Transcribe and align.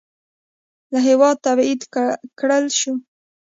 له 0.91 0.99
هېواده 1.07 1.41
تبعید 1.45 1.81
کړل 2.39 2.65
شو. 2.79 2.93